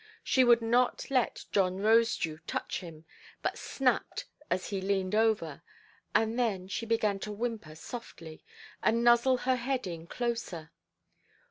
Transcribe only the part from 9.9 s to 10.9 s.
closer.